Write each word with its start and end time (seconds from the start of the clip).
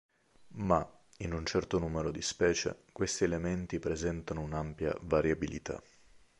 Ma, 0.57 0.83
in 1.17 1.31
un 1.31 1.45
certo 1.45 1.77
numero 1.77 2.09
di 2.09 2.23
specie, 2.23 2.85
questi 2.91 3.23
elementi 3.23 3.77
presentano 3.77 4.41
un'ampia 4.41 4.97
variabilità. 5.01 5.79